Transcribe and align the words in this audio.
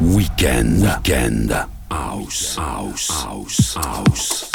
Weekend. 0.00 0.82
Weekend. 0.82 1.50
House. 1.90 2.54
House. 2.56 3.08
House. 3.10 3.74
House. 3.74 4.49